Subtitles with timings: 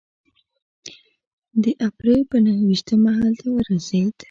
[1.63, 4.13] د اپرېل په نهه ویشتمه هلته ورسېد.